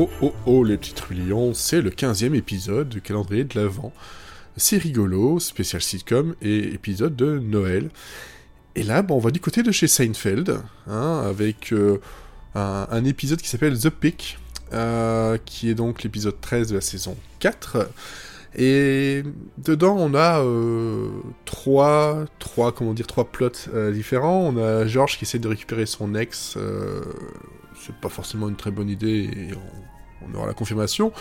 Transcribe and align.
Oh 0.00 0.08
oh 0.22 0.32
oh 0.46 0.62
les 0.62 0.76
petits 0.76 0.92
trublions, 0.92 1.54
c'est 1.54 1.80
le 1.80 1.90
15e 1.90 2.32
épisode 2.36 2.88
du 2.88 3.00
calendrier 3.00 3.42
de 3.42 3.58
l'Avent. 3.58 3.92
C'est 4.56 4.78
rigolo, 4.78 5.40
spécial 5.40 5.82
sitcom 5.82 6.36
et 6.40 6.72
épisode 6.72 7.16
de 7.16 7.40
Noël. 7.40 7.90
Et 8.76 8.84
là, 8.84 9.04
on 9.10 9.18
va 9.18 9.32
du 9.32 9.40
côté 9.40 9.64
de 9.64 9.72
chez 9.72 9.88
Seinfeld, 9.88 10.60
hein, 10.86 11.24
avec 11.28 11.72
euh, 11.72 12.00
un, 12.54 13.04
épisode 13.06 13.40
qui 13.40 13.48
s'appelle 13.48 13.76
The 13.76 13.90
Pick, 13.90 14.38
euh, 14.72 15.36
qui 15.44 15.68
est 15.68 15.74
donc 15.74 16.04
l'épisode 16.04 16.40
13 16.40 16.68
de 16.68 16.74
la 16.76 16.80
saison 16.80 17.16
4. 17.40 17.90
Et 18.54 19.24
dedans, 19.56 19.96
on 19.98 20.14
a 20.14 20.44
euh, 20.44 21.08
trois, 21.44 22.24
trois, 22.38 22.70
comment 22.70 22.94
dire, 22.94 23.08
trois 23.08 23.24
plots 23.24 23.50
différents. 23.92 24.42
On 24.54 24.58
a 24.58 24.86
George 24.86 25.18
qui 25.18 25.24
essaie 25.24 25.40
de 25.40 25.48
récupérer 25.48 25.86
son 25.86 26.14
ex 26.14 26.56
c'est 27.80 27.94
pas 27.94 28.08
forcément 28.08 28.48
une 28.48 28.56
très 28.56 28.70
bonne 28.70 28.90
idée 28.90 29.50
on, 30.32 30.38
aura 30.38 30.46
la 30.46 30.54
confirmation. 30.54 31.12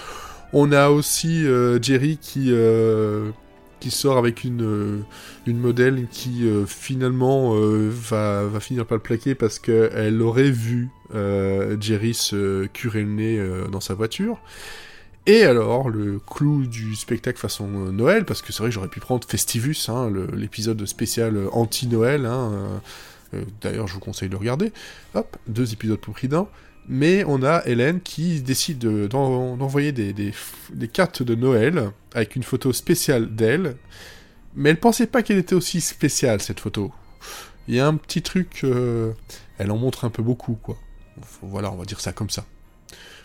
On 0.54 0.72
a 0.72 0.90
aussi 0.90 1.46
euh, 1.46 1.82
Jerry 1.82 2.18
qui, 2.18 2.48
euh, 2.52 3.32
qui 3.80 3.92
sort 3.92 4.18
avec 4.18 4.44
une, 4.44 4.64
euh, 4.64 5.54
modèle 5.54 6.08
qui 6.12 6.46
finalement 6.66 7.56
va, 7.56 8.50
finir 8.60 8.86
par 8.86 8.98
le 8.98 9.04
plaquer 9.04 9.36
parce 9.36 9.60
qu'elle 9.60 10.22
aurait 10.22 10.52
vu 10.52 10.90
Jerry 11.80 12.14
se 12.14 12.66
curer 12.68 13.02
le 13.02 13.10
nez 13.10 13.42
dans 13.72 13.80
sa 13.80 13.94
voiture. 13.94 14.40
Et 15.26 15.44
alors, 15.44 15.90
le 15.90 16.20
clou 16.20 16.66
du 16.66 16.96
spectacle 16.96 17.38
façon 17.38 17.68
Noël, 17.68 18.24
parce 18.24 18.42
que 18.42 18.54
c'est 18.54 18.60
vrai 18.60 18.70
que 18.70 18.76
j'aurais 18.76 18.88
pu 18.88 19.02
prendre 19.02 19.28
Festivus, 19.28 19.90
hein, 19.90 20.10
l'épisode 20.34 20.86
spécial 20.86 21.38
anti-Noël, 21.52 22.26
hein, 22.26 22.82
d'ailleurs, 23.62 23.88
je 23.88 23.94
vous 23.94 24.00
conseille 24.00 24.30
de 24.30 24.36
regarder. 24.36 24.72
Hop, 25.14 25.38
deux 25.48 25.74
épisodes 25.74 26.00
pour 26.00 26.14
prix. 26.14 26.30
Mais 26.88 27.24
on 27.26 27.44
a 27.44 27.64
Hélène 27.66 28.00
qui 28.00 28.42
décide 28.42 28.80
d'envoyer 28.80 29.92
des, 29.92 30.14
des, 30.14 30.88
cartes 30.88 31.22
de 31.22 31.36
Noël 31.36 31.92
avec 32.14 32.36
une 32.36 32.44
photo 32.44 32.72
spéciale 32.72 33.36
d'elle. 33.36 33.76
Mais 34.56 34.70
elle 34.70 34.80
pensait 34.80 35.08
pas 35.08 35.22
qu'elle 35.22 35.38
était 35.38 35.56
aussi 35.56 35.82
spéciale, 35.82 36.42
cette 36.42 36.60
photo. 36.60 36.92
Il 37.68 37.76
y 37.76 37.80
a 37.80 37.88
un 37.88 37.96
petit 37.96 38.22
truc... 38.22 38.62
Euh, 38.64 39.12
elle 39.58 39.72
en 39.72 39.78
montre 39.78 40.06
un 40.06 40.10
peu 40.10 40.24
beaucoup, 40.24 40.54
quoi. 40.54 40.78
Voilà, 41.42 41.72
on 41.72 41.76
va 41.76 41.86
dire 41.86 42.00
ça 42.00 42.14
comme 42.14 42.30
ça. 42.30 42.46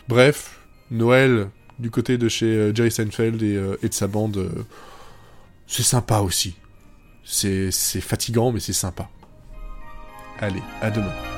Bref, 0.09 0.59
Noël, 0.91 1.49
du 1.79 1.91
côté 1.91 2.17
de 2.17 2.27
chez 2.27 2.47
euh, 2.47 2.75
Jerry 2.75 2.91
Seinfeld 2.91 3.41
et, 3.41 3.61
et 3.81 3.87
de 3.87 3.93
sa 3.93 4.07
bande, 4.07 4.49
c'est 5.67 5.83
sympa 5.83 6.19
aussi. 6.19 6.55
C'est 7.23 7.71
fatigant, 8.01 8.51
mais 8.51 8.59
c'est 8.59 8.73
sympa. 8.73 9.09
Allez, 10.39 10.61
à 10.81 10.89
demain. 10.91 11.32